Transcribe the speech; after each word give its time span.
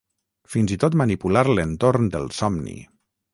fins 0.53 0.71
i 0.75 0.77
tot 0.83 0.97
manipular 1.01 1.43
l'entorn 1.59 2.09
del 2.17 2.27
somni 2.39 2.75